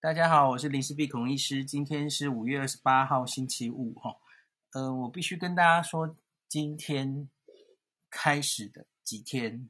[0.00, 1.64] 大家好，我是林氏璧孔医师。
[1.64, 4.16] 今天是五月二十八号，星期五，哈。
[4.70, 7.28] 呃，我必须跟大家说，今天
[8.08, 9.68] 开始的几天，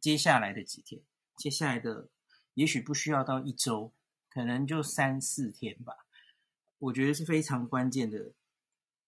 [0.00, 1.02] 接下来的几天，
[1.36, 2.08] 接下来的
[2.54, 3.92] 也许不需要到一周，
[4.30, 6.06] 可能就三四天吧。
[6.78, 8.30] 我觉得是非常关键的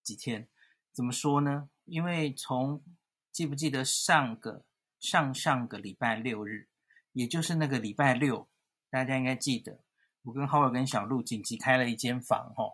[0.03, 0.49] 几天。
[0.91, 1.71] 怎么说呢？
[1.85, 2.83] 因为从
[3.31, 4.65] 记不记得上个
[4.99, 6.67] 上上个礼拜六日，
[7.13, 8.49] 也就是那个礼拜六，
[8.91, 9.79] 大家应该记得。
[10.27, 12.73] 我跟浩尔跟小鹿紧急开了一间房，吼，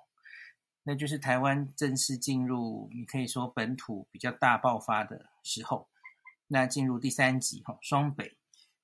[0.84, 5.90] 那就是台湾正式进入，你可以说本土比较大爆发的时候，
[6.46, 8.38] 那进入第三级，吼，双北，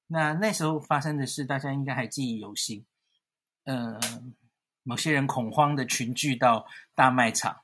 [0.06, 2.84] 那那时候发生的事，大家应该还记忆犹新，
[3.64, 3.98] 呃，
[4.82, 7.62] 某些人恐慌的群聚到大卖场，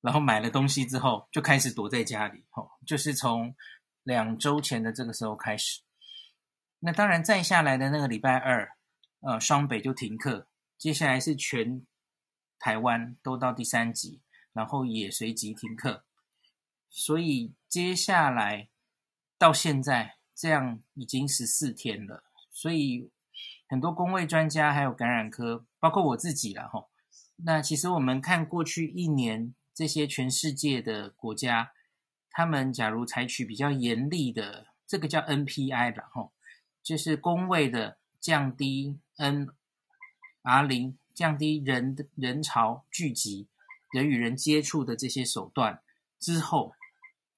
[0.00, 3.54] 然后买了东西之后，就开始躲在家里，吼，就是从
[4.02, 5.82] 两周前的这个时候开始，
[6.80, 8.68] 那当然再下来的那个礼拜二。
[9.24, 11.86] 呃，双北就停课，接下来是全
[12.58, 14.20] 台湾都到第三级，
[14.52, 16.04] 然后也随即停课，
[16.90, 18.68] 所以接下来
[19.38, 23.12] 到现在这样已经十四天了，所以
[23.68, 26.90] 很多公卫专家还有感染科，包括我自己了吼。
[27.36, 31.70] 那其实我们看过去一年这些全世界的国家，
[32.28, 36.32] 他们假如采取比较严厉的，这个叫 NPI 吧吼，
[36.82, 38.98] 就是公卫的降低。
[39.22, 39.46] N
[40.42, 43.46] R 零降低人人潮聚集、
[43.92, 45.80] 人与人接触的这些手段
[46.18, 46.74] 之后，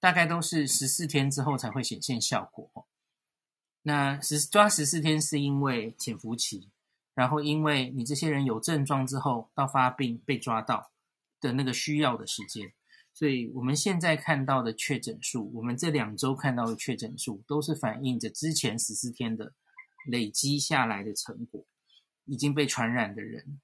[0.01, 2.87] 大概都是十四天之后才会显现效果。
[3.83, 6.71] 那十抓十四天是因为潜伏期，
[7.13, 10.91] 然后因为你这些人有症状之后到发病被抓到
[11.39, 12.73] 的那个需要的时间，
[13.13, 19.53] 所以我们现在看到的确诊数，我们这两周看到的确诊数，都是反映着之前十四天的
[20.07, 21.67] 累积下来的成果。
[22.27, 23.61] 已经被传染的人，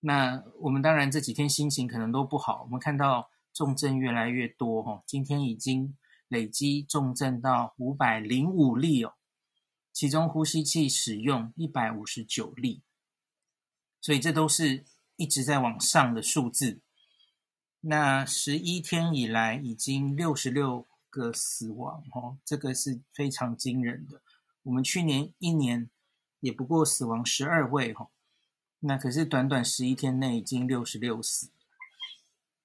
[0.00, 2.62] 那我们当然这几天心情可能都不好。
[2.64, 5.96] 我们看到重症越来越多，哈，今天已经
[6.26, 9.14] 累积重症到五百零五例哦，
[9.92, 12.82] 其中呼吸器使用一百五十九例，
[14.00, 16.80] 所以这都是一直在往上的数字。
[17.82, 24.20] 那十一天以来已经六十六个死亡，哈，这个是非常惊人的。
[24.64, 25.88] 我们去年一年。
[26.40, 28.08] 也不过死亡十二位哈，
[28.80, 31.50] 那可是短短十一天内已经六十六死。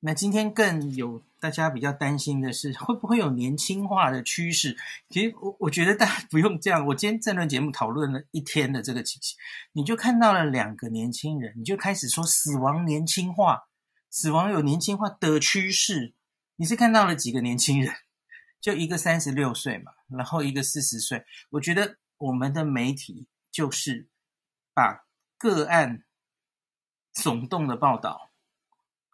[0.01, 4.77] 那今天更有大家比较担心的是，会不会有年轻化的趋势？
[5.09, 6.85] 其实我我觉得大家不用这样。
[6.85, 9.35] 我今天这轮节目讨论了一天的这个情形，
[9.71, 13.63] 你就看到了两个年轻人，你就开始说死亡年轻化，
[14.11, 16.13] 死亡有年轻化的趋势。
[16.57, 17.91] 你是看到了几个年轻人？
[18.61, 21.25] 就一个三十六岁嘛，然后一个四十岁。
[21.49, 23.27] 我觉得我们的媒体。
[23.55, 24.09] 就是
[24.73, 25.05] 把
[25.37, 26.03] 个案
[27.13, 28.31] 耸动的报道，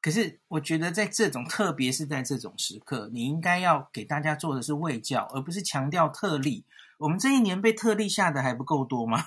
[0.01, 6.65] 可是我觉得在这种，特别是在这种时刻，你应该要给大家做的是卫教，而不是强调特例。
[6.97, 9.25] 我们这一年被特例吓得还不够多吗？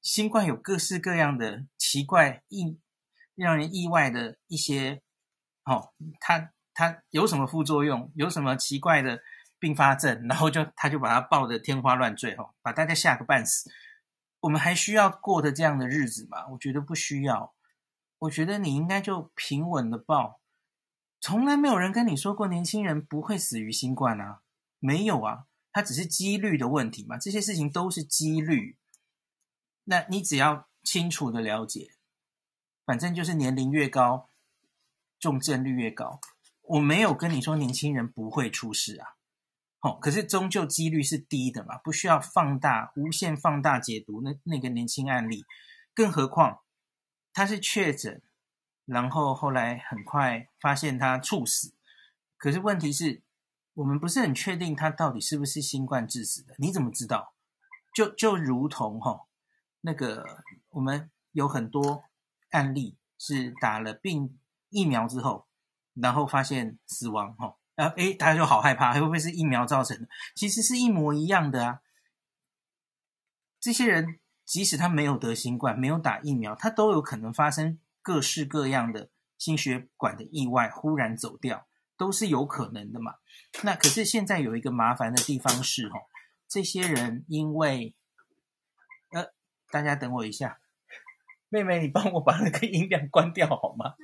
[0.00, 2.80] 新冠有各式各样的奇怪、意
[3.34, 5.02] 让人意外的一些，
[5.66, 8.10] 哦，它它有什么副作用？
[8.14, 9.20] 有什么奇怪的
[9.58, 10.26] 并发症？
[10.26, 13.70] 然后就他就把它报得天花乱坠，哦，把大家吓个半死。
[14.46, 16.46] 我们还需要过的这样的日子吗？
[16.52, 17.52] 我觉得不需要。
[18.18, 20.40] 我觉得你应该就平稳的报。
[21.20, 24.42] 从来没有人跟你说过年轻人不会死于新冠啊，
[24.78, 27.18] 没有啊，它只是几率的问题嘛。
[27.18, 28.76] 这些事情都是几率。
[29.82, 31.90] 那你只要清楚的了解，
[32.84, 34.30] 反正就是年龄越高，
[35.18, 36.20] 重症率越高。
[36.62, 39.15] 我没有跟你说年轻人不会出事啊。
[39.86, 45.44] 哦，可是终究几率是低的嘛，不需要放大、无限放大解读那那个年轻案例，
[45.94, 46.62] 更何况
[47.32, 48.20] 他是确诊，
[48.84, 51.72] 然后后来很快发现他猝死。
[52.36, 53.22] 可是问题是，
[53.74, 56.56] 我们不是很确定他到底是不是新冠致死的？
[56.58, 57.34] 你怎么知道？
[57.94, 59.20] 就就如同哈、哦，
[59.82, 62.02] 那个我们有很多
[62.50, 64.36] 案例是打了病
[64.70, 65.46] 疫苗之后，
[65.94, 67.46] 然后发现死亡哈。
[67.46, 70.08] 哦啊，诶，大家就好害怕，会不会是疫苗造成的？
[70.34, 71.80] 其实是一模一样的啊。
[73.60, 81.66] 这些人即使他没有得新冠，没有打疫苗，他都有可能发生各式各样的心血管的意外，忽然走掉，
[81.98, 83.16] 都是有可能的嘛。
[83.62, 86.08] 那可是现在有一个麻烦的地方是，哦，
[86.48, 87.94] 这些人因为，
[89.10, 89.32] 呃，
[89.70, 90.60] 大家等我一下，
[91.50, 93.96] 妹妹，你帮我把那个音量关掉好吗？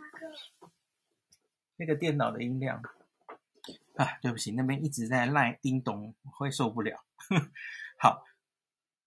[1.77, 2.83] 那个电脑的音量。
[3.97, 7.05] 啊，对不起，那边一直在赖叮咚，会受不了。
[7.99, 8.25] 好，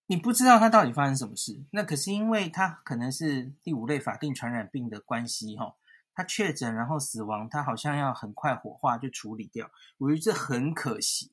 [0.06, 1.64] 你不知道他到底发生什么事。
[1.72, 5.74] 那可是因为他可能是第五类法定传染病的关系，哈，
[6.14, 9.70] 他确诊然后死亡，他好像要很快火化就处理掉。
[9.98, 11.30] 我觉得这很可惜，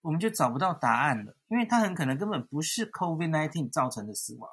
[0.00, 4.48] 我们就找不到答案了，因为他很可能根本不是 COVID-19 造成的死亡。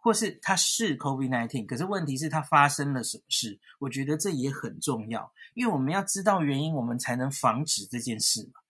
[0.00, 3.60] 或是他是 COVID-19，可是问题是他发生了什么事？
[3.78, 8.60] 我觉得这也很重要，因为我们要知道原因，我们才能防止这件事嘛。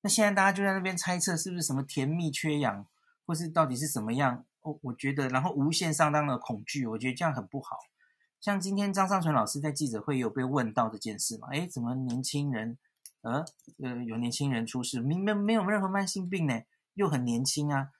[0.00, 2.86] 那现在大家就在那边猜测是不是什么甜蜜缺氧，
[3.24, 4.44] 或是到底是什么样？
[4.62, 7.76] 我我觉得，然后无限上当的恐惧，我觉得这样很不好。
[8.40, 11.48] 像今天张尚淳老师在记者会有被问到这件事嘛？
[11.52, 12.76] 诶，怎么年轻人，
[13.20, 13.44] 呃
[13.80, 16.60] 呃，有年轻人出事，明明没有任何慢性病呢，
[16.94, 17.90] 又很年轻啊？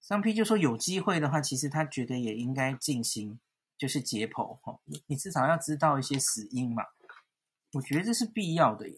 [0.00, 3.38] 桑 P 就说有机会的话，其实他觉得也应该进行，
[3.76, 6.84] 就是解剖哈，你至少要知道一些死因嘛，
[7.74, 8.96] 我觉得这是必要的耶。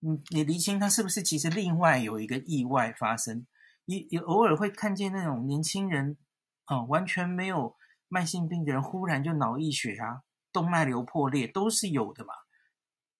[0.00, 3.46] 你你厘清他是不是其实另外有一个意外发生，
[3.86, 6.18] 也也偶尔会看见那种年轻人
[6.64, 7.76] 啊，完全没有
[8.08, 10.22] 慢性病的人，忽然就脑溢血啊，
[10.52, 12.34] 动脉瘤破裂都是有的嘛。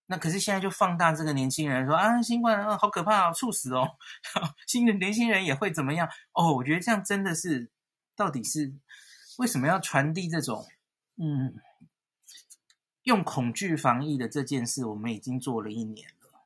[0.06, 3.97] 那可是现在就放大这个年轻人说啊，新冠啊好可怕，猝死哦，
[4.67, 6.55] 新的年轻人也会怎么样哦？
[6.55, 7.70] 我觉得这样真的是，
[8.14, 8.73] 到底是
[9.38, 10.64] 为什么要传递这种
[11.17, 11.56] 嗯，
[13.03, 14.85] 用恐惧防疫的这件事？
[14.87, 16.44] 我们已经做了一年了。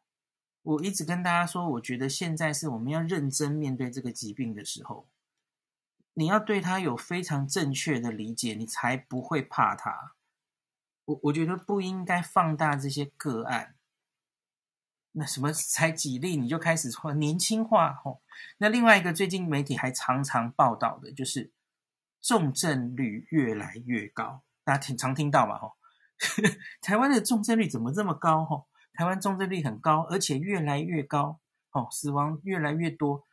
[0.62, 5.06] 我一直跟大家说，我觉得现在是我们要认真面对这个疾病的时候，
[6.14, 10.14] 你要对它有非常正确的理解，你才不会怕它。
[11.10, 13.74] 我我觉得不应该放大这些个案，
[15.12, 18.22] 那什么才几例你就开始说年轻化吼？
[18.58, 21.52] 那另外一个最近媒体还常常报道的就是
[22.20, 25.72] 重症率越来越高，大家挺常听到嘛吼？
[26.80, 28.68] 台湾的重症率怎么这么高吼？
[28.92, 31.40] 台湾重症率很高，而且越来越高
[31.72, 33.26] 哦，死亡越来越多，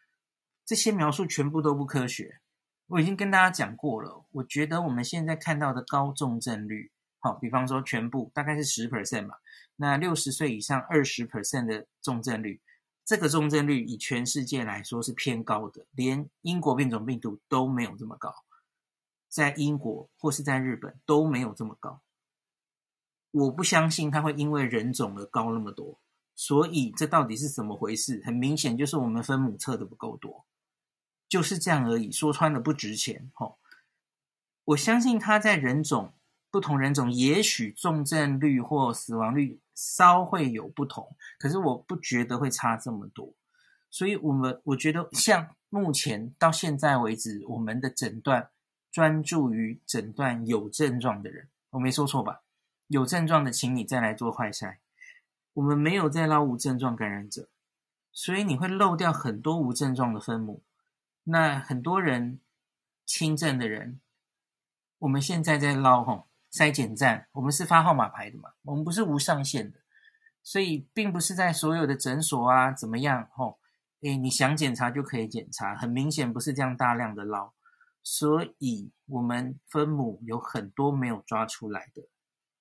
[0.65, 2.39] 这些描述全部都不科学。
[2.88, 6.91] 我已经跟大家讲过了，我觉得我们现在看到的高重症率。
[7.27, 9.35] 好，比方说全部大概是十 percent 嘛，
[9.75, 12.62] 那六十岁以上二十 percent 的重症率，
[13.03, 18.33] 这个重症率以全世界来说是偏高的，连英国变种病毒都没有这么高，
[19.27, 22.01] 在英国或是在日本都没有这么高。
[23.31, 26.00] 我不相信它会因为人种而高那么多，
[26.33, 28.21] 所以这到底是怎么回事？
[28.25, 30.45] 很明显就是我们分母测的不够多，
[31.27, 32.09] 就是这样而已。
[32.09, 33.30] 说穿了不值钱。
[33.33, 33.59] 吼，
[34.63, 36.13] 我相信它在人种。
[36.49, 43.33] 不同人种也许重症率或死亡率稍会有不同，可是我不觉得会差这么多。
[43.89, 48.49] 所以，我们我觉得像目前到现在为止，我们的诊断
[48.91, 52.41] 专注于诊断有症状的人，我没说错吧？
[52.88, 54.77] 有症状的，请你再来做快筛。
[55.53, 57.49] 我们没有在捞无症状感染者，
[58.11, 60.63] 所以你会漏掉很多无症状的分母。
[61.23, 62.39] 那很多人
[63.05, 63.99] 轻症的人，
[64.99, 66.27] 我们现在在捞吼。
[66.57, 69.80] 筛检站，我们是发号码牌的嘛，我们不是无上限的，
[70.42, 73.59] 所以并不是在所有的诊所啊怎么样吼，
[74.01, 77.54] 诶，你想检查就可以检查，很明显不是这样大量的捞，
[78.01, 82.09] 所以我们分母有很多没有抓出来的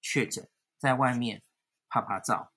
[0.03, 0.47] 确诊，
[0.79, 1.43] 在外面
[1.89, 2.49] 趴趴走。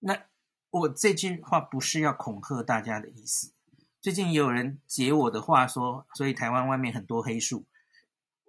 [0.00, 0.24] 那
[0.70, 3.54] 我这句话不是要恐吓大家的意思，
[4.00, 7.66] 最近也有人解我的话说，所以台湾外面很多黑数。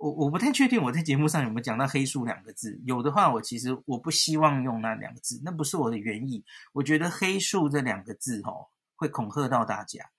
[0.01, 6.43] 我我不太确定我在节目上有没有讲到“黑数”两个字，有的话，我其实我不希望用那两个字，那不是我的原意。
[6.73, 10.09] 我觉得“黑数”这两个字哦，会恐吓到大家。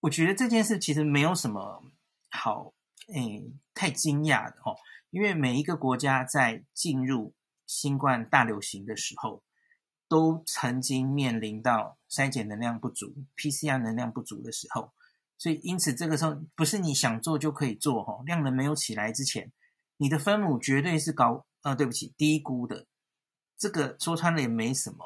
[0.00, 1.82] 我觉得这件事其实没有什么
[2.28, 2.74] 好
[3.14, 4.76] 诶太惊讶的哦，
[5.08, 9.42] 因为每一个国家在进入新冠大流行的时候，
[10.06, 14.92] 都曾经面临到筛检能量不足、PCR 能量不足的时候。
[15.38, 18.22] 所以，因此这个时候不是你想做就可以做哈。
[18.24, 19.52] 量能没有起来之前，
[19.98, 22.86] 你的分母绝对是高，呃，对不起，低估的。
[23.58, 24.98] 这个说穿了也没什么。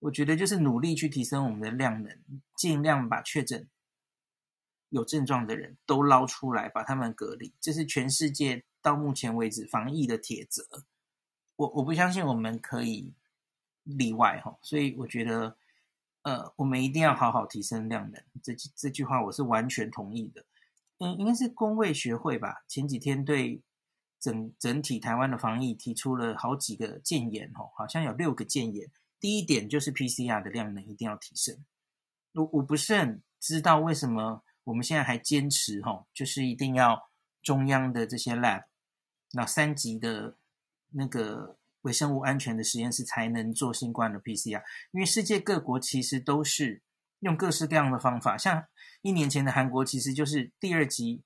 [0.00, 2.18] 我觉得就是努力去提升我们的量能，
[2.56, 3.68] 尽量把确诊
[4.88, 7.54] 有症状的人都捞出来，把他们隔离。
[7.60, 10.66] 这是全世界到目前为止防疫的铁则。
[11.54, 13.12] 我我不相信我们可以
[13.84, 14.58] 例外哈。
[14.62, 15.56] 所以我觉得。
[16.22, 20.44] 呃，我们一定要好好提升量能，这句这句话我是完全同意的。
[20.98, 22.62] 嗯，应该是公卫学会吧？
[22.68, 23.62] 前几天对
[24.18, 28.90] 整整体台湾的防疫提出了好几个建言哦，好像有六个建言。
[29.18, 31.64] 第一点就是 PCR 的量能一定要提升。
[32.34, 37.10] 我我不是很知道为什么我们现在还坚持哈，就是一定要
[37.42, 38.64] 中央的这些 lab，
[39.32, 40.36] 那三级的
[40.90, 41.56] 那个。
[41.82, 46.82] 微生物安全的实验室才能做新冠的 PCR，因为世界各国其实都是
[47.20, 48.64] 用各式各样的方法，像
[49.02, 51.22] 一年前的韩国，其实就是第二级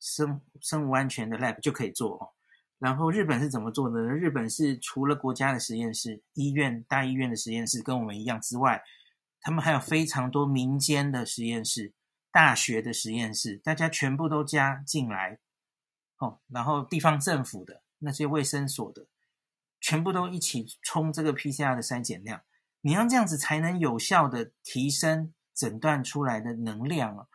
[0.00, 2.30] 生生物安全的 lab 就可以做哦。
[2.78, 4.08] 然后日本是怎么做的呢？
[4.08, 8.82] 日本是除了国家的实验室、医院、大医院的实验室跟我们一样之外，
[9.40, 11.92] 他们还有非常多民间的实验室、
[12.30, 15.38] 大学的实验室，大家全部都加进来
[16.18, 16.38] 哦。
[16.48, 19.06] 然后地方政府的那些卫生所的，
[19.80, 22.42] 全部都一起冲这个 PCR 的筛检量。
[22.80, 27.26] 你要这样子才能有效的提升诊断出来的能量啊！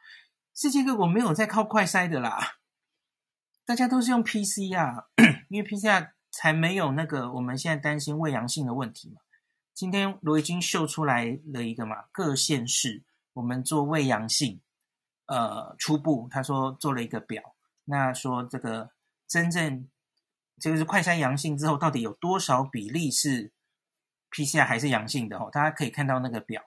[0.56, 2.58] 世界各国没有在靠快筛的啦。
[3.66, 5.06] 大家都是用 PCR，
[5.50, 9.22] 因为 PCR 才没有那个我们现在担心伪阳性的问题嘛。
[9.74, 14.62] 今天罗怡君秀出来了一个嘛，各县市我们做伪阳性，
[15.26, 17.42] 呃，初步他说做了一个表，
[17.86, 18.92] 那说这个
[19.28, 19.88] 真正
[20.60, 23.52] 这个是快筛阳性之后，到底有多少比例是
[24.32, 25.50] PCR 还是阳性的哦？
[25.52, 26.62] 大家可以看到那个表，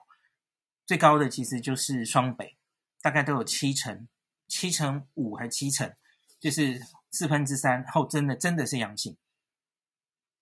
[0.85, 2.57] 最高的其实就是双北，
[3.01, 4.07] 大概都有七成，
[4.47, 5.93] 七成五还七成。
[6.39, 6.79] 就是
[7.09, 9.17] 四分之三后，真的真的是阳性。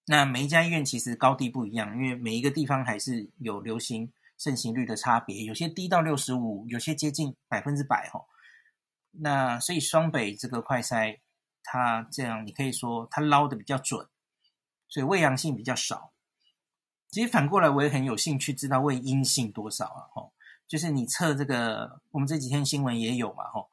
[0.07, 8.19] 那每一家医院其实高低不一样，因为每一个地方还是有流行盛行率的差别，有些低到六十五，有些接近百分之百哈。
[9.11, 11.17] 那所以双北这个快筛，
[11.65, 14.07] 它这样你可以说它捞的比较准，
[14.87, 16.13] 所以伪阳性比较少。
[17.09, 20.01] 其实反过来我也很有兴趣知道伪阴性多少啊？
[20.13, 20.31] 哈，
[20.67, 23.45] 就是你测这个，我们这几天新闻也有嘛？
[23.45, 23.67] 哈。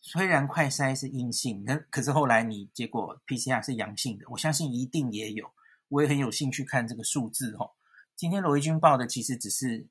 [0.00, 5.52] 虽然快筛是阴性，可可是后来你结果 PCR 是阳性的，我相信一定也有，
[5.88, 7.72] 我也很有兴趣看这个数字哈。
[8.16, 9.86] 今天罗怡君报的其实只是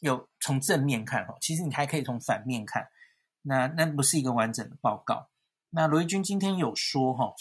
[0.00, 2.88] 有从正面看哈，其实你还可以从反面看，
[3.42, 5.29] 那那不是一个完整的报告。
[5.70, 7.34] 那罗怡君今天有说哈，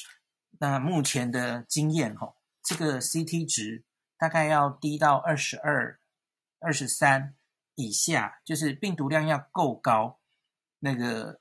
[0.59, 3.83] 那目前的经验哈，这个 CT 值
[4.17, 5.99] 大概要低到二十二、
[6.59, 7.35] 二十三
[7.75, 10.19] 以下，就是病毒量要够高，
[10.79, 11.39] 那个。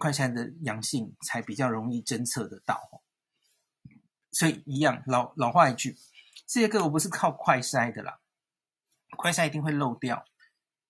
[0.00, 3.02] 快筛的阳性才比较容易侦测得到，
[4.30, 5.96] 所以一样老老话一句，
[6.46, 8.20] 世界各国不是靠快筛的啦，
[9.16, 10.24] 快筛一定会漏掉。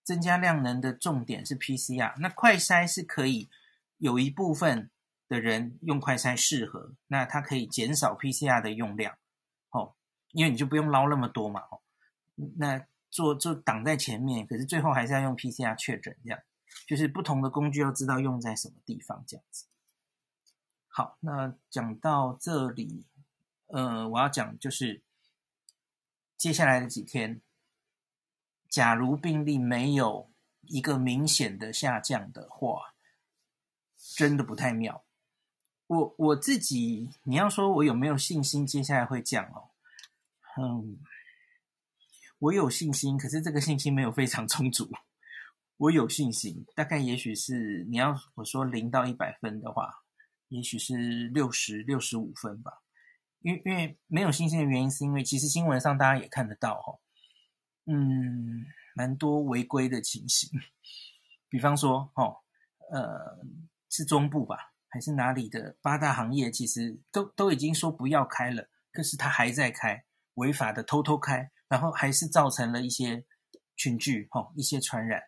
[0.04, 3.48] 增加量能的重点是 PCR，那快筛是可以
[3.96, 4.90] 有一部分
[5.28, 9.16] 的人用快筛适合，那它可以减少 PCR 的用量，
[9.70, 9.94] 哦，
[10.32, 11.80] 因为你就不用捞那么多嘛，哦，
[12.56, 16.40] 那做就挡在前面，可是最后还是要用 PCR 确诊这样。
[16.86, 19.66] 就是不同的工具要知道用在什么地方，这样子。
[20.86, 23.06] 好，那讲到这里，
[23.66, 25.02] 呃，我要讲就是
[26.36, 27.40] 接下来的几天，
[28.68, 30.30] 假如病例没有
[30.62, 32.94] 一个明显的下降的话，
[33.96, 35.04] 真的不太妙。
[35.88, 39.68] 我我自己，你要说我有没有信心接下来会降哦？
[40.56, 40.98] 嗯，
[42.38, 44.90] 我有信心，可是这个信心没有非常充足。
[45.78, 50.02] 我有信心，大概也许是你要我说零到一百分的话，
[50.48, 52.82] 也许是六十六十五分吧。
[53.40, 56.98] 因为因为没有信心的原因，是因为其实新闻上大家也看得到哈，
[57.86, 60.50] 嗯，蛮多违规的情形。
[61.48, 62.36] 比方说，哦，
[62.90, 63.38] 呃，
[63.88, 70.04] 是中部吧，还是哪里的八大行业，其实都都已经说不要开了，可是他还在开，
[70.34, 73.24] 违法的偷偷开，然后还是造成了一些
[73.76, 75.22] 群聚，哈，一些传染。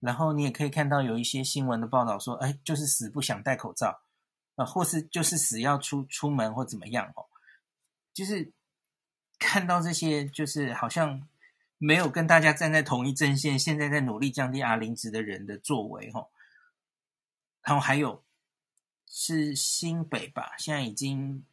[0.00, 4.00] 然后你也可以看到有一些新闻的报道说，哎，就是死不想戴口罩，
[4.56, 7.26] 啊，或是就是死要出出门或怎么样哦，
[8.14, 8.52] 就是
[9.38, 11.28] 看到这些，就是好像
[11.76, 16.26] 没有跟大家站在同一阵线，现在在努力降低 R 零值的人的作为哈。
[17.62, 18.24] 然后还有
[19.10, 21.44] 是新北吧，现在已经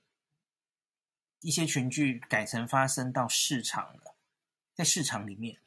[1.42, 4.16] 一些群聚改成发生到市场了，
[4.74, 5.58] 在市场里面，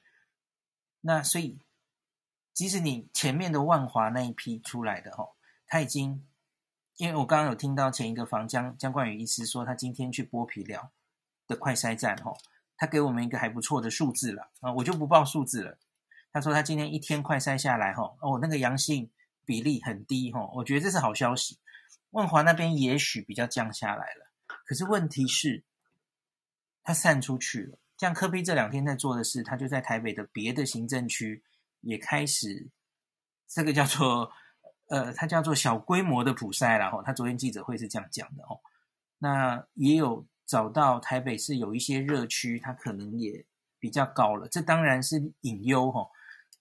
[1.03, 1.59] 那所以。
[2.53, 5.31] 即使你前面的万华那一批出来的哈，
[5.67, 6.27] 他已经，
[6.97, 10.91] 因为我刚刚有听到前一个房江江冠宇医师说，他今天去剥皮寮
[11.47, 12.37] 的快筛站哈，
[12.77, 15.79] 他给我们一个还不错的数字了啊，我就不报数字了。
[16.33, 19.09] 他说他今天一天快筛下来哈，哦，那个阳性
[19.47, 21.57] 比例很低哈，我觉得这是好消息。
[22.11, 24.33] 万华那边也许比较降下来了，
[24.65, 25.65] 可是问题是，
[26.83, 27.79] 他散出去了。
[27.97, 31.45] 像柯比这两天在做的事，他就在台北的别的行政区。
[31.83, 32.69] 也开始，
[33.49, 34.31] 这个叫做
[34.89, 37.03] 呃，它叫做小规模的普筛了哈。
[37.03, 38.61] 他昨天记者会是这样讲的哦。
[39.17, 43.47] 那也有找到台北市有一些热区，它可能也
[43.79, 46.07] 比较高了，这当然是隐忧哈。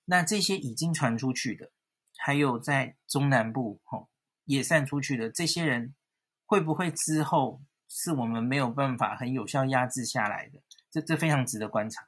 [0.05, 1.69] 那这些已经传出去的，
[2.17, 4.07] 还有在中南部哈
[4.49, 5.93] 也散出去的这些人，
[6.45, 10.59] 会不会之后是我们没有办法很有效压制下来的？
[10.91, 12.07] 这这非常值得观察。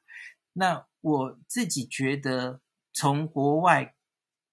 [0.54, 2.60] 那我自己觉得。
[2.94, 3.96] 从国外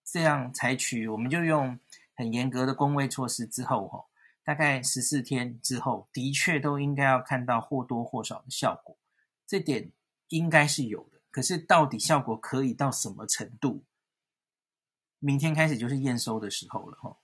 [0.05, 1.77] 这样采取，我们就用
[2.15, 4.05] 很严格的公卫措施之后，哈，
[4.45, 8.97] 大概十四天之后，的确都应该要看到或多或少的效果，
[9.45, 9.91] 这点
[10.29, 11.21] 应该是有的。
[11.33, 13.83] 可是到底效果可以到什么程度？
[15.19, 17.17] 明天开始就是验收的时候了，哈。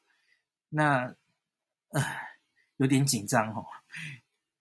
[0.77, 1.15] 那，
[1.91, 2.03] 呃，
[2.79, 3.65] 有点紧张，哦。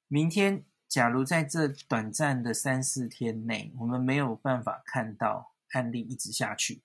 [0.07, 6.83] 明天假如在这短暂的三四天内，我们没有办法看到案例一直下去。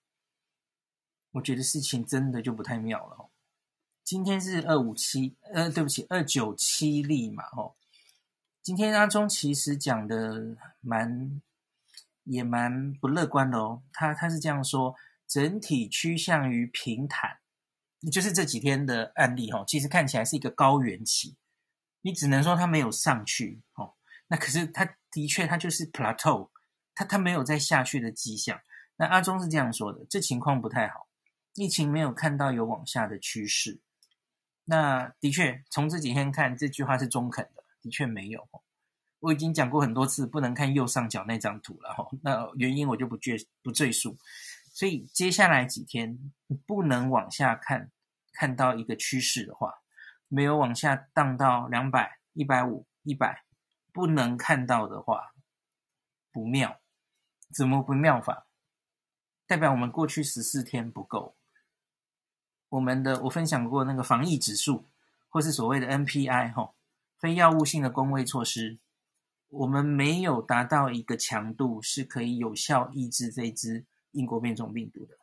[1.33, 3.29] 我觉得事情真的就不太妙了。
[4.03, 7.75] 今天是二五七，呃，对不起，二九七例嘛，哦。
[8.63, 11.43] 今天阿中其实讲的蛮，
[12.25, 13.83] 也蛮不乐观的哦。
[13.93, 17.39] 他他是这样说，整体趋向于平坦，
[18.13, 21.37] 就是这几天的案例哦，其实看起来是一个高原期，
[22.03, 23.95] 你只能说它没有上去哦。
[24.29, 26.51] 那可是它的确，它就是 plateau，
[26.95, 28.61] 它它没有再下去的迹象。
[28.97, 31.09] 那阿中是这样说的，这情况不太好。
[31.55, 33.81] 疫情没有看到有往下的趋势，
[34.65, 38.49] 那的确从这几天看，这句话是中肯的，的确没有。
[39.19, 42.07] 我已经讲过很多次，不能看右上角那张图了哈。
[42.23, 44.17] 那原因我就不赘不赘述。
[44.79, 46.33] 所以接下来几天
[46.65, 47.91] 不能往下看，
[48.33, 49.83] 看到一个趋势的话，
[50.29, 53.43] 没有往下荡到两百、一百五、一百，
[53.93, 55.35] 不能看到的话，
[56.31, 56.79] 不妙。
[57.53, 58.47] 怎么不妙法？
[59.49, 61.35] 代表我们过去十四天不够。
[62.69, 64.89] 我们的我分享过那个防疫指数，
[65.29, 66.73] 或是所谓的 NPI 哈，
[67.19, 68.79] 非药物性的公卫措施，
[69.49, 75.19] 我们没有达到一个强度是可以有效抑制这支英国变种病毒的。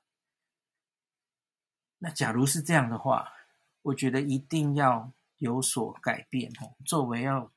[1.99, 3.33] 那假如是这样的话，
[3.81, 7.51] 我觉得一定要有所改变哈，作为要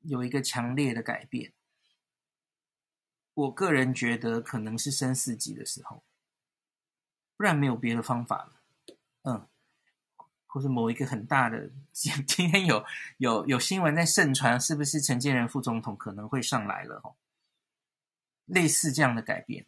[0.00, 1.52] 有一个强烈的改变。
[3.32, 6.02] 我个人觉得可能是升四级的时候，
[7.36, 8.60] 不然没有别的方法了。
[9.22, 9.48] 嗯，
[10.46, 12.84] 或是某一个很大的， 今天有
[13.18, 17.00] 有有新闻在盛传，是不是陈建仁副总统可能会上来了？
[17.04, 17.16] 哦，
[18.46, 19.64] 类似这样的改变，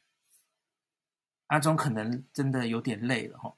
[1.52, 3.54] 阿中可能真的有点累了，哈。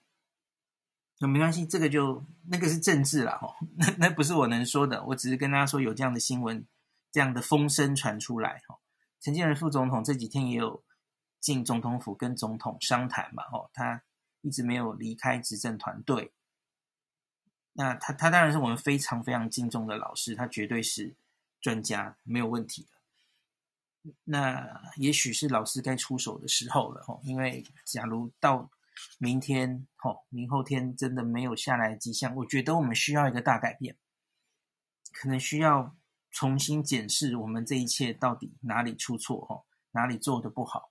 [1.21, 6.67] 那没关系，这个就那个是政治了，哈，那那不是我能说的，我只是跟大家说有这样的新闻，
[7.13, 8.81] 这样的风声传出来，哈。
[9.21, 10.83] 陈建仁副总统这几天也有
[11.39, 14.03] 进总统府跟总统商谈嘛，哈，他。
[14.47, 16.35] 一直没有离开执政团队，
[17.73, 21.17] 那他他当然是我们非常非常敬重的老师，他绝对是
[21.63, 22.94] 专家，没有问题的。
[24.25, 28.71] 那也许是老师该出手的时候了吼，因为假如到
[29.19, 33.97] 明天吼，明后天真的没有下来迹象，我觉得我们需要一个大改变，
[35.13, 35.97] 可能需要
[36.31, 40.91] 重新检视我们这一切到底哪里出错吼，哪里做得不好。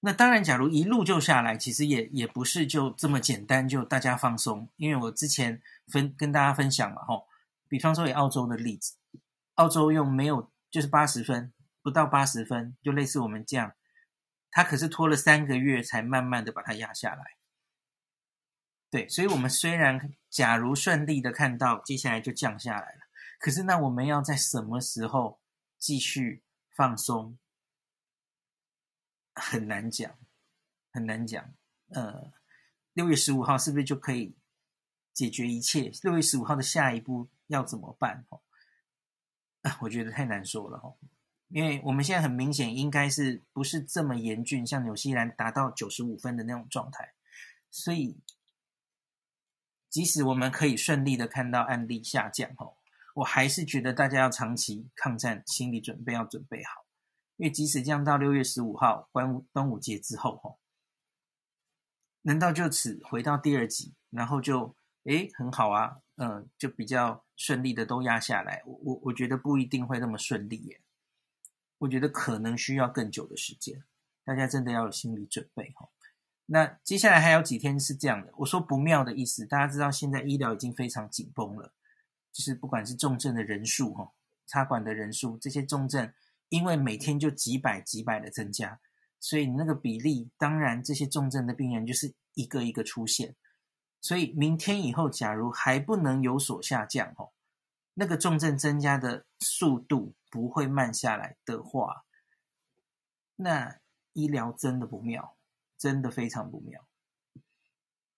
[0.00, 4.68] 那当然，假如一路就下来，其实也也不是就这么简单，就大家放松。
[4.76, 7.26] 因为我之前分跟大家分享嘛，吼，
[7.66, 8.94] 比方说以澳洲的例子，
[9.54, 11.52] 澳洲用没有就是八十分，
[11.86, 13.76] 不到八十分，就类似我们这样，
[14.50, 17.36] 他可是拖了三个月才慢慢的把它压下来。
[18.90, 23.02] 对，所以我们虽然假如顺利的看到接下来就降下来了，
[23.38, 25.40] 可是那我们要在什么时候
[25.78, 26.42] 继续
[26.74, 27.38] 放松？
[29.36, 30.18] 很难讲，
[30.92, 31.54] 很难讲。
[31.90, 32.32] 呃，
[32.94, 34.36] 六月十五号是不是就可以
[35.14, 35.92] 解决一切？
[36.02, 38.26] 六月十五号的下一步要怎么办？
[38.30, 38.42] 哦，
[39.82, 40.96] 我觉得太难说了哦，
[41.48, 47.14] 因为我们现在很明显应该是不是这么严峻，像纽西兰达到九十五分的那种状态，
[47.70, 48.18] 所以
[49.88, 52.76] 即使我们可以顺利的看到案例下降，哦，
[53.14, 56.84] 我还是觉得大家要长期抗战，心理准备要准备好。
[57.36, 60.58] 因为即使降到六月十五号，端午端午节之后，吼，
[62.22, 68.62] 难道就此回到第二级，然后就诶很好啊，嗯，就比较顺利的都压下来？
[68.66, 70.80] 我我我觉得不一定会那么顺利耶，
[71.78, 73.82] 我觉得可能需要更久的时间，
[74.24, 75.88] 大家真的要有心理准备，哈。
[76.46, 81.72] 那接下来还有几天是这样的，我说不妙的意思，大家知道现在医疗已经非常紧绷了，
[82.32, 84.12] 就是不管是重症的人数，哈，
[84.46, 86.12] 插管的人数，这些重症。
[86.48, 88.78] 因为每天就几百几百的增加，
[89.18, 93.34] 所以你那个比例，当然这些重症的病人就是一个一个出现。
[94.00, 97.28] 所以明天以后，假如还不能有所下降哈，
[97.98, 102.04] 那个重症增加的速度不会慢下来的话，
[103.36, 103.78] 那
[104.12, 105.36] 医疗真的不妙，
[105.78, 106.86] 真的非常不妙。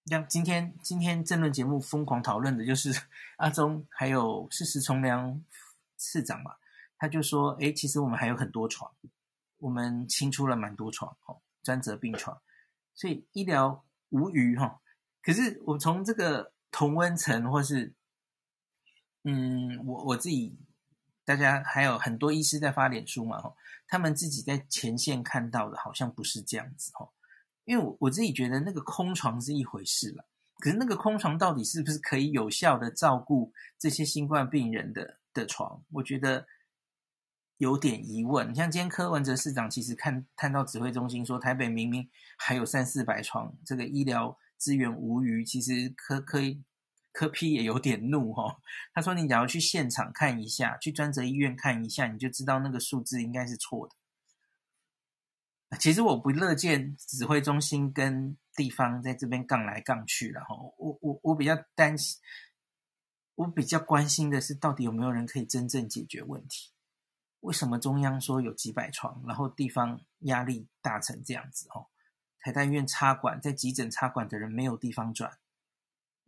[0.07, 2.91] 像今天今天政论节目疯狂讨论的就是
[3.39, 5.45] 阿中，还有是石崇良
[5.97, 6.57] 市长嘛。
[6.97, 8.93] 他就说：“诶，其实我们还有很多床，
[9.59, 12.43] 我们清出了蛮多床哦，专责病床，
[12.95, 14.81] 所以医疗无虞哈。
[15.23, 17.95] 可是我从这个同温层，或是
[19.25, 20.57] 嗯，我我自己，
[21.25, 23.55] 大家还有很多医师在发脸书嘛哈，
[23.87, 27.09] 他们自己在前线看到的，好像不是这样子哈。
[27.65, 30.25] 因为我我自己觉得那个空床是一回事了，
[30.59, 35.83] 可是那个空床到底是不是可以有效的照顾这些新冠病人的的床？
[35.93, 36.47] 我觉得。
[37.59, 46.39] 有点疑问，像今天柯文哲市长其实看看到指挥中心说台北明明还有三四百床，这个医疗资源无余，其实柯柯
[47.19, 48.61] 柯 P 也有点怒、哦。
[48.95, 53.97] 他说：“你只要去现场看一下，去专责医院看一下，你就知道那个数字应该是错的。”
[55.81, 60.55] 其实我不乐见指挥中心跟地方在这边杠来杠去了哈。
[60.77, 62.21] 我我我比较担心，
[63.35, 66.71] 我比较关心的是到底有没有人可以真正解决问题。
[67.41, 71.67] 为什么中央说有几百床，然后地方压力大成这样子？
[71.75, 71.89] 哦，
[72.39, 75.37] 台大医院插管，在急诊插管的人没有地方转，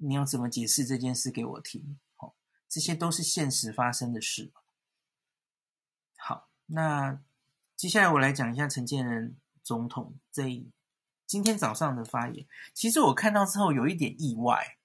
[0.00, 1.98] 你要怎么解释这件事给我听？
[2.16, 2.34] 哦，
[2.68, 4.52] 这些都是现实发生的事。
[6.16, 7.20] 好，那
[7.76, 10.64] 接下来我来讲一下陈建仁总统这
[11.26, 12.46] 今天早上的发言。
[12.74, 14.78] 其实我看到之后有一点意外，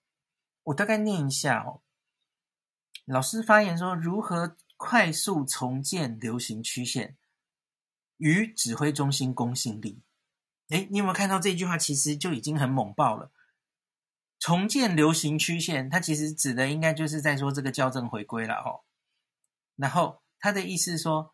[0.63, 1.81] 我大概念一下哦。
[3.05, 4.55] 老师发言说如何？
[4.77, 7.15] 快速重建流行曲线
[8.17, 10.01] 与指挥中心公信力。
[10.67, 11.77] 诶，你有没有看到这句话？
[11.77, 13.31] 其实就已经很猛爆了。
[14.39, 18.83] 重建流行曲线，它其实指的应该就是在说这个校正回归了哦。
[19.75, 21.33] 然后他的意思说，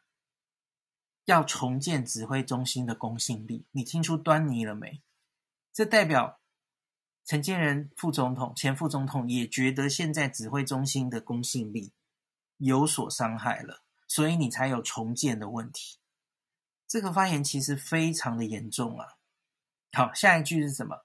[1.26, 3.66] 要重建指挥中心的公信力。
[3.72, 5.02] 你听出端倪了没？
[5.74, 6.40] 这代表
[7.26, 11.94] 陈建仁副总统、前副总统也觉得现在指挥中心的公信力。
[12.58, 15.98] 有所伤害了，所以你才有重建的问题。
[16.88, 19.16] 这个发言其实非常的严重啊。
[19.94, 21.02] 好，下一句是什么？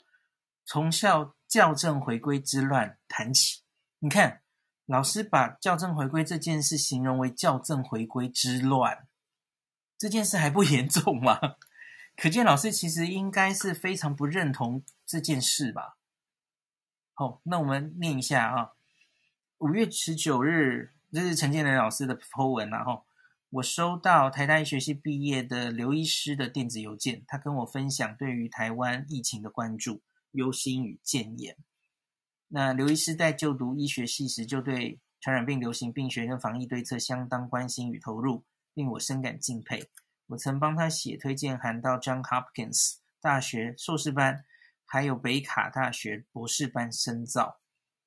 [0.67, 3.63] 从校校正回归之乱谈起。
[3.99, 4.43] 你看，
[4.87, 9.07] 老师把校正回归这件事形容为校正回归之乱，
[9.99, 11.39] 这件事还不严重吗？
[12.17, 15.99] 可见老师其实应该是非常不认同这件事吧。
[17.15, 18.73] 好，那我们念一下啊，
[19.59, 20.93] 五月十九日。
[21.13, 23.07] 这是陈建仁老师的 po 文，然后
[23.49, 31.57] 我收到台大医学系毕业的刘医师的电子邮件，他跟我分享对于台湾疫情的关注、忧心与建言。
[32.49, 39.91] 那刘医师在就读医学系时，就对传染病、流行病学跟防疫对策相当关心与投入，令我深感敬佩。
[40.29, 44.45] 我曾帮他写推荐函到 John Hopkins 大学硕士班，
[44.85, 47.61] 还有北卡大学博士班深造。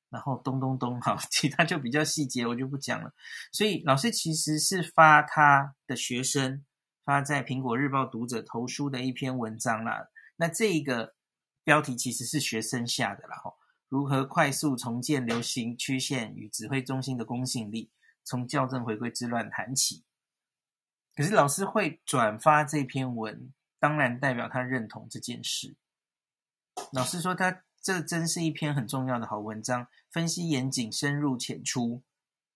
[0.10, 3.14] 然后咚咚咚，好，其他就比较细节，我就不讲了。
[3.52, 6.66] 所以老师其实是发他的学生
[7.06, 10.08] 发在《苹果日报》读者投书的一篇文章啦。
[10.36, 11.14] 那这一个
[11.70, 17.92] 标题其实是学生下的啦，吼，如何快速重建流行曲线与指挥中心的公信力，
[18.24, 20.04] 从校正回归之乱谈起。
[21.14, 25.76] 可是老师会转发这篇文，当然代表他认同这件事。
[26.92, 27.62] 老师说他。
[27.82, 32.04] 这真是一篇很重要的好文章，分析严谨、深入浅出，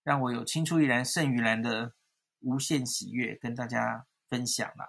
[0.02, 1.94] 让我有青出于蓝胜于蓝的
[2.40, 4.84] 无限喜悦，跟大家分享了。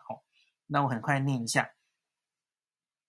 [0.67, 1.71] 那我很快念一下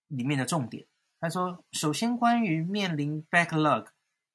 [0.06, 0.86] 里面的重点。
[1.18, 3.86] 他说：首先，关于面临 backlog，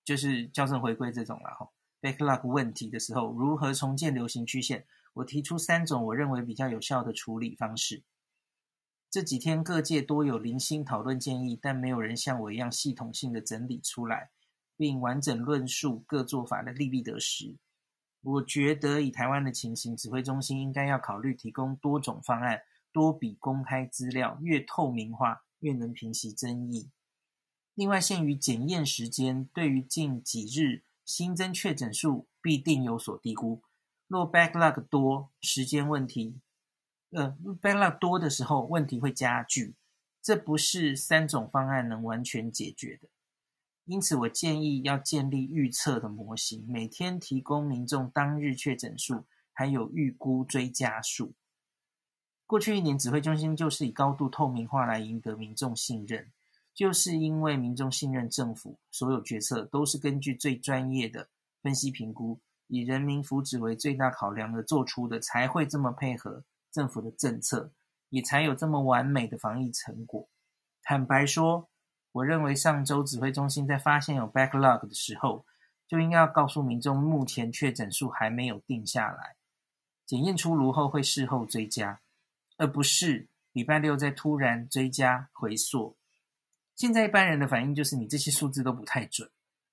[0.03, 1.69] 就是校正回归这种了哈
[2.01, 4.85] ，backlog 问题的时候，如何重建流行曲线？
[5.13, 8.03] 我提出三种我认为比较有效的处理方式。
[9.09, 14.31] 这几天各界多有零星讨论建议，但没有人像我一样系统性的整理出来，
[14.77, 17.57] 并完整论述各做法的利弊得失。
[18.21, 22.61] 我觉得以台湾的情形，指挥中心应该要考虑提供多种方案，
[22.93, 26.91] 多笔公开资料，越透明化越能平息争议。
[27.73, 33.63] 另外，限于检验时间，对于近几日新增确诊数必定有所低估。
[34.07, 36.41] 若 backlog 多，时间问题。
[37.11, 39.75] 呃，backlog 多的时候，问题会加剧，
[40.21, 43.07] 这不是三种方案能完全解决的。
[43.85, 51.33] 因此，我建议要建立预测的模型，每天提供民众当日确诊数，还有预估追加数。
[52.51, 56.29] 过去一年，指挥中心就是以高度透明化来赢得民众信任，
[56.73, 61.29] 就是因为民众信任政府，所有决策都是根据最专业的
[61.61, 66.43] 分析评估，以人民福祉为最大考量的做出的，才会这么配合。
[66.73, 67.71] 政府的政策
[68.09, 70.27] 也才有这么完美的防疫成果。
[70.83, 71.69] 坦白说，
[72.11, 75.45] 我认为上周指挥中心在发现有 backlog 的时候，
[75.87, 79.37] 就应该要告诉民众，目前确诊数还没有定下来，
[80.05, 82.01] 检验出炉后会事后追加，
[82.61, 85.97] 而不是礼拜六再突然追加回溯。
[86.75, 89.27] 现在一般人的反应就是你这些数字都不太准，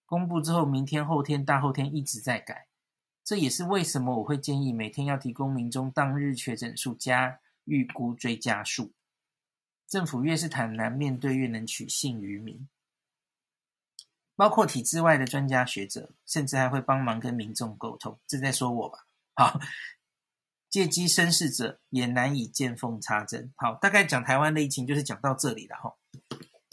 [0.06, 2.66] 公布之后明天、后天、大后天一直在改。
[3.22, 8.94] 这也是为什么我会建议每天要提供民众当日确诊数加预估追加数。
[9.86, 12.66] 政府越是坦然面对，越能取信于民。
[14.34, 18.18] 包括体制外的专家学者，甚至还会帮忙跟民众沟通。
[18.26, 19.04] 这在说我吧？
[19.34, 19.60] 好，
[20.70, 23.52] 借机生事者也难以见缝插针。
[23.56, 25.96] 好，大概讲台湾的疫情就是讲到这里了哈。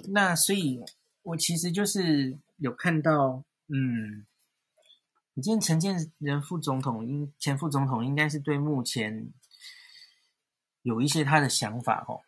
[0.10, 0.84] 那所以，
[1.24, 4.26] 我其实就是有看到，嗯，
[5.34, 9.32] 你今天陈建仁副总统应前副总统应该是对目前
[10.82, 12.22] 有一些他的想法哦。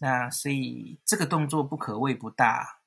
[0.00, 2.80] 那所以这个动作不可谓不大，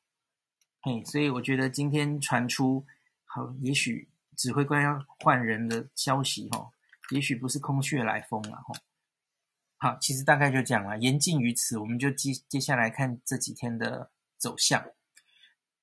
[0.82, 2.86] 嘿，所以我觉得今天传出
[3.26, 6.72] 好，也许指挥官要换人的消息哈，
[7.12, 8.80] 也许不是空穴来风了哈。
[9.78, 14.84] 好，其实大概就讲了，言尽于此，我们就接接下来看这几天的走向。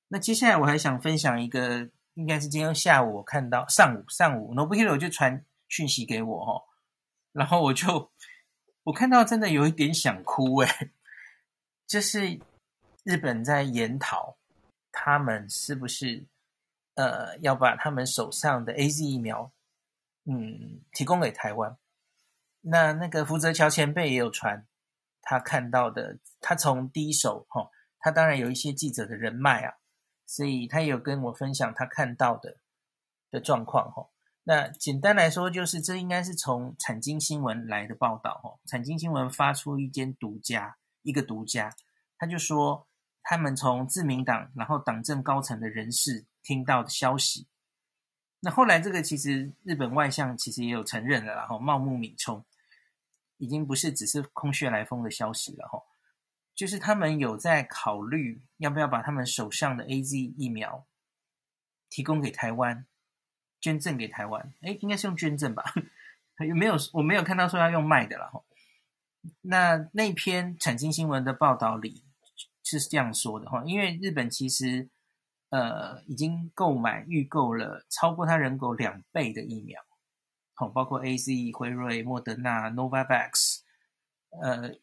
[0.09, 6.63] 那接下来我还想分享一个，应该是今天下午我看到上午上午，Nobuhiro 就传讯息给我哈，
[7.31, 8.11] 然后我就
[8.83, 10.91] 我看到真的有一点想哭诶。
[11.87, 12.39] 就是
[13.03, 14.37] 日本在研讨，
[14.91, 16.25] 他们是不是
[16.95, 19.51] 呃要把他们手上的 AZ 疫苗，
[20.25, 21.77] 嗯，提供给台湾？
[22.61, 24.67] 那那个福泽桥前辈也有传
[25.21, 29.75] 他看到的，他从第一手哈、哦，他当然有一些记者的人脉啊，
[30.25, 32.57] 所以他也有跟我分享他看到的
[33.31, 34.09] 的状况哈、哦。
[34.43, 40.77] 那简单来说，就是这应该是从产经新闻来的报道哈、哦，产经新闻发出一间独家。
[41.07, 41.69] 一个独家，
[42.17, 42.87] 他就说
[43.21, 47.47] 他们从自民党，然后党政高层的人士听到的消息。
[48.45, 52.45] 那后来这个其实日本外相其实也有承认了，然后茂木敏充
[53.37, 55.81] 已经不是只是空穴来风的消息了，哈，
[56.53, 60.85] 就是他们有在考虑要不要把他们手上的 AZ 疫苗
[61.89, 62.85] 提供给台湾，
[63.59, 64.53] 捐赠给台湾。
[64.61, 65.73] 诶，应该是用捐赠吧？
[66.47, 66.75] 有没有？
[66.93, 68.43] 我没有看到说要用卖的了，哈。
[69.41, 72.03] 那那篇产经新闻的报道里
[72.63, 74.87] 是这样说的哈，因为日本其实
[75.49, 79.81] 呃已经购买预购了超过他人口两倍的疫苗，
[80.53, 83.59] 好，包括 AZ、辉瑞、莫德纳、Novavax，
[84.41, 84.75] 呃，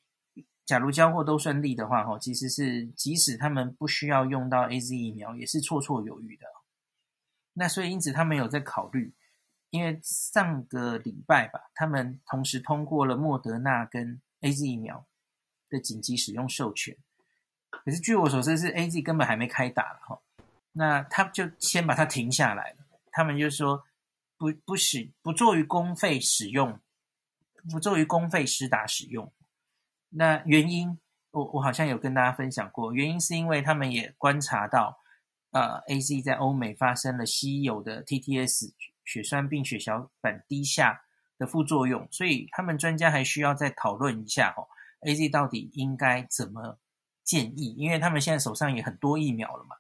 [0.65, 6.47] 假如交货都顺利的话哈，其实是即使他们不需要用到 AZ 疫苗，也是绰绰有余的。
[7.55, 9.13] 那所以因此他们有在考虑，
[9.69, 15.07] 因为上个礼拜吧，他们同时通过了莫德纳跟 AZ 疫苗
[15.69, 16.97] 的紧急使用授权，
[17.69, 20.21] 可是据我所知是 AZ 根本还没开打了哈，
[20.73, 22.79] 那他就先把它停下来了。
[23.11, 23.85] 他们就说
[24.37, 26.81] 不不使不作于公费使用，
[27.71, 29.33] 不作于公费施打使用。
[30.11, 30.99] 那原因
[31.31, 34.99] 我我好像有跟大家分享过，原因是因为他们也观察到，
[35.51, 38.73] 呃，AZ 在欧美发生了稀有的 TTS
[39.05, 41.05] 血栓并血小板低下。
[41.39, 44.69] 的副作用，所以他们专家还需要再讨论一下哦
[45.01, 46.79] ，AZ 到底应该怎么
[47.25, 47.75] 建议？
[47.77, 49.75] 因为他们现在手上也很多疫苗了嘛。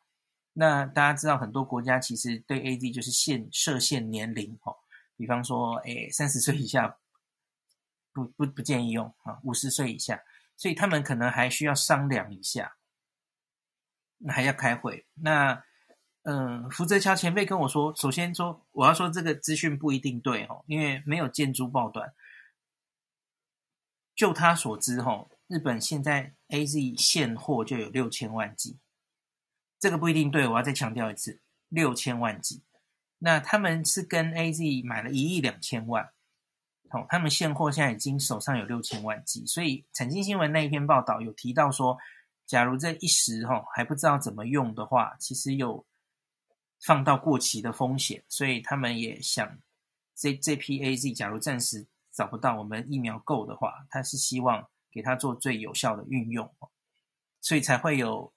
[0.54, 4.76] 那大家知道，很多国家其实对 AZ 就是限设限年龄哦，
[5.16, 6.98] 比方说，哎，三十岁以下
[8.12, 10.22] 不不不建议用啊，五十岁以下，
[10.56, 12.76] 所以他们可能还需要商量一下，
[14.18, 15.06] 那还要开会。
[15.14, 15.64] 那
[16.24, 22.14] 嗯，福泽桥前辈跟我说，首先说我要说这个资讯不一定对哦，因为没有见诸报端。
[24.14, 28.78] 就他所知，哦，日本现在 AZ 现货就有六千万剂，
[29.82, 32.62] 这个不一定对，我要再强调一次，六千万剂。
[33.18, 36.08] 那他们是跟 AZ 买了一亿两千万，
[36.88, 41.98] 好，他们现货现在已经手上有六千万剂，所以产经新闻那一篇报道有提到说，
[42.46, 45.84] 假如这一时哈还不知道怎么用的话，其实有。
[46.84, 49.56] 放到过期的风险，所以他们也想
[50.16, 56.52] 这这批 AZ，假如暂时找不到我们疫苗够的话，他是希望给他做最有效的运用，
[57.40, 58.32] 所以才会有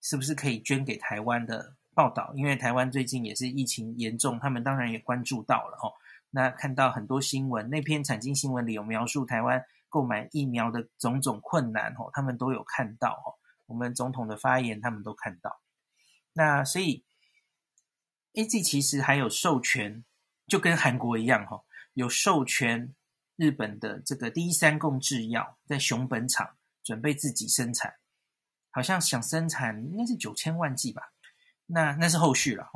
[0.00, 2.32] 是不是可以捐给台湾的报道？
[2.34, 5.92] 因为台湾最近也是疫情严重，他们当然也关注到了哦。
[6.30, 13.34] 那看到很多新闻，那篇产经新闻里有描述台湾购买疫苗的种种困难哦，他们都有看到哦。
[13.66, 15.60] 我们总统的发言他们都看到，
[16.32, 17.04] 那所以。
[18.34, 20.04] ，A G 其实还有授权，
[20.46, 22.94] 就跟韩国一样哈，有授权
[23.34, 27.94] 日本的这个第一三共制药在熊本厂准备自己生产，
[28.78, 31.10] 好像想生产应该是九千万剂吧，
[31.66, 32.70] 那那是后续了。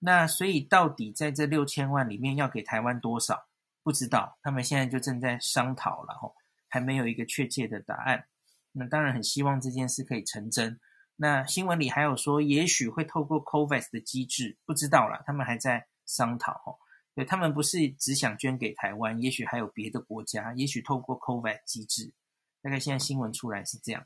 [0.00, 3.46] 那所以到底在这六千万里面要给台湾多少？
[3.84, 6.32] 不知道，他们现在就正在商讨了哈，
[6.66, 8.26] 还没有一个确切的答案。
[8.72, 10.80] 那当然很希望这件事可以成真。
[11.14, 16.80] 那新闻里还有说，也许会透过 COVAX 的机制，不知道啦，他们还在商讨。
[17.14, 22.12] 对，他们不是只想捐给台湾，也许还有别的国家，也许透过 COVAX 机制，
[22.60, 24.04] 大概现在新闻出来是这样。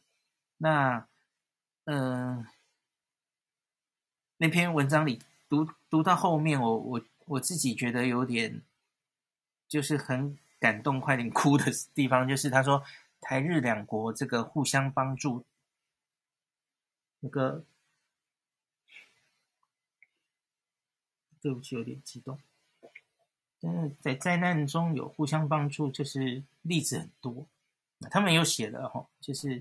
[0.63, 1.09] 那，
[1.93, 2.47] 嗯、
[4.37, 8.63] 那篇文章里读读到后面，我我我自己觉得有点，
[9.67, 12.85] 就是很感动，快点哭的地方，就是他说
[13.21, 15.45] 台日两国这个互相帮助。
[17.19, 17.65] 那个，
[21.41, 22.39] 对不起，有点激动。
[23.61, 27.49] 但是在灾难中有互相帮助，就是例子很多。
[28.09, 29.61] 他们有写了哈，就是，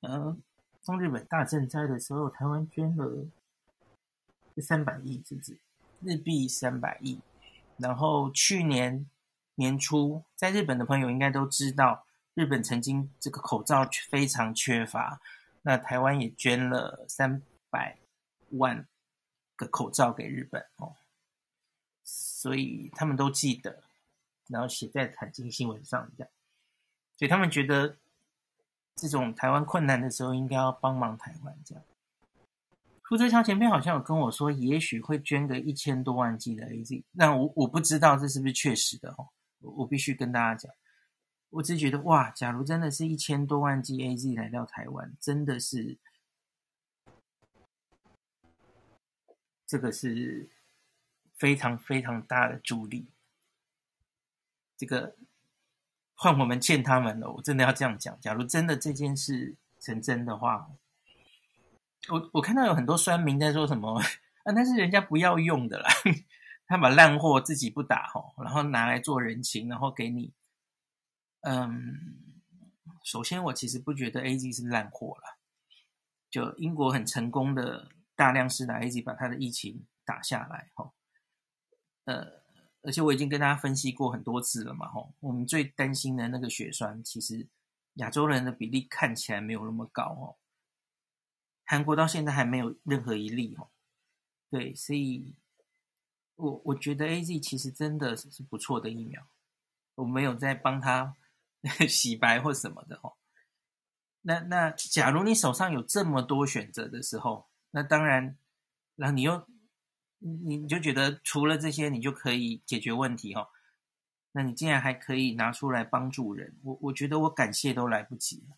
[0.00, 0.42] 嗯，
[0.82, 3.26] 中日本大震灾的时候，台湾捐了
[4.58, 5.58] 三百亿，是不是？
[6.00, 7.20] 日币三百亿。
[7.76, 9.06] 然后去年
[9.54, 15.20] 年初，在日本的朋友应该都知道，日本曾经这个口罩非常缺乏。
[15.62, 17.98] 那台湾也捐了三百
[18.52, 18.86] 万
[19.56, 20.96] 个口罩给日本哦，
[22.02, 23.82] 所以他们都记得，
[24.48, 26.30] 然后写在财经新闻上这样，
[27.14, 27.98] 所以他们觉得
[29.00, 31.82] 这种台湾困难的时候应该要帮忙台湾这样。
[33.08, 40.70] 胡哲强前辈好像有跟我说，也许会捐个一千多万剂的 AZ，那我我不知道这是不是确实的哦，我必须跟大家讲。
[41.48, 45.98] 我只觉得哇，假如真的是一千多万剂 AZ 来到台湾，真的是
[49.66, 50.50] 这个是
[51.34, 53.08] 非常非常大的助力。
[54.76, 55.16] 这个
[56.22, 58.20] 换我们欠他们了，我真的要这样讲。
[58.20, 60.70] 假如真的这件事成真的话，
[62.10, 63.98] 我我看到有很多酸民在说什么
[64.44, 65.88] 啊，那是人家不要用的啦，
[66.68, 70.34] 他把烂货自己不打吼，然后拿来做人情，然后给你。
[71.40, 71.96] 嗯，
[73.02, 75.38] 首先我其实不觉得 A G 是烂货了，
[76.30, 80.92] 就英国很成功的大量施打 AZ，把他的疫情打下来，哈，
[82.04, 82.39] 呃，
[82.82, 87.46] 而且我已经跟大家分析过很多次了嘛，吼，我们最担心的那个血栓，其实
[87.94, 90.36] 亚洲人的比例看起来没有那么高，哦，
[91.64, 93.70] 韩国到现在还没有任何一例，哦，
[94.50, 95.34] 对，所以
[96.36, 99.26] 我我觉得 AZ 其实真的是不错的疫苗，
[99.96, 101.16] 我没有在帮他。
[101.86, 103.18] 洗白或什么的哦，
[104.22, 108.38] 那那假如你手上有这么多选择的时候，那当然，
[108.96, 109.46] 然后你又
[110.20, 113.48] 你你就觉得除了这些你就可以解决问题哦，
[114.32, 118.56] 那你竟然还可以拿出来帮助人，我我觉得我感谢都来不及了。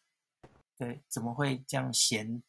[0.77, 2.42] 对，怎么会这样闲？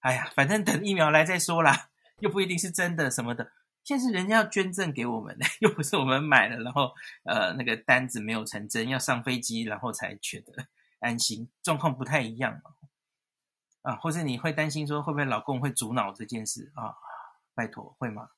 [0.00, 3.50] 哎呀，反正等疫苗来再说啦，又不一定是真的什么的。
[3.82, 6.92] 现在是人家要捐赠给我们的，又不是我们买了，然后
[7.24, 10.68] 呃那个单子没有成真，要上飞机然后才觉得
[11.00, 12.60] 安心，状况不太一样
[13.82, 13.96] 啊。
[13.96, 16.94] 或者你会担心说会不会老公会阻挠这件事啊？
[17.54, 18.28] 拜托会吗？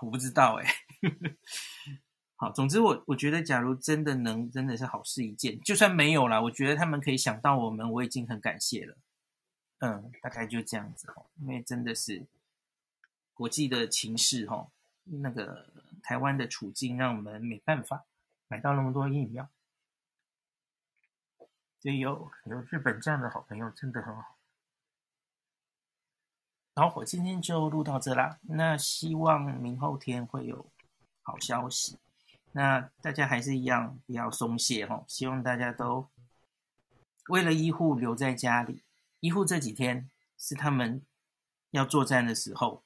[0.00, 0.66] 我不知道哎。
[2.36, 5.60] 好，总之我我觉得，假如真的能，真的是好事一件。
[5.60, 8.96] 就算没有啦，我觉得他们可以想到我们，我已经很感谢了。
[9.78, 12.26] 嗯，大概就这样子哦，因为真的是。
[13.34, 14.68] 国际的情势，哈，
[15.04, 15.66] 那个
[16.02, 18.04] 台湾的处境，让我们没办法
[18.46, 19.48] 买到那么多疫苗。
[21.80, 24.36] 所以有有日本这样的好朋友，真的很好。
[26.74, 28.38] 好，我今天就录到这啦。
[28.42, 30.72] 那希望明后天会有
[31.20, 31.98] 好消息。
[32.52, 35.04] 那大家还是一样不要松懈，哦。
[35.06, 36.08] 希望大家都
[37.28, 38.82] 为了医护留在家里。
[39.20, 41.02] 医护这几天是他们
[41.72, 42.82] 要作战的时候。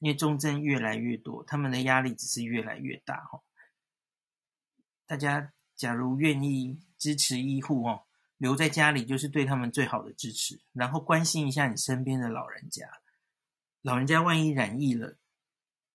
[0.00, 3.42] 因为重症越来越多，他们的压力只是越来越大哈。
[5.04, 8.04] 大家假如愿意支持医护哦，
[8.38, 10.58] 留在家里就是对他们最好的支持。
[10.72, 12.88] 然后关心一下你身边的老人家，
[13.82, 15.16] 老人家万一染疫了，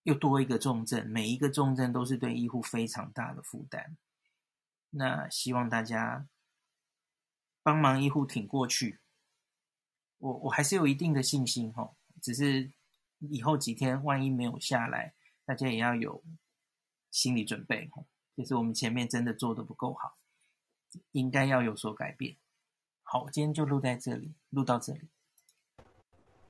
[0.04, 3.98] 又多一个重症，每一个重症都是对医护非常大的负担。
[4.89, 6.28] 那希望大家
[7.63, 9.00] 帮忙医护挺过去。
[10.17, 12.71] 我我还是有一定的信心哈，只是。
[13.29, 15.13] 以后几天万一没有下来，
[15.46, 16.21] 大家也要有
[17.10, 18.04] 心理准备哈，
[18.36, 20.17] 就是我们前面真的做的不够好，
[21.13, 22.36] 应该要有所改变。
[23.04, 25.08] 好，今天就录在这里，录到这里。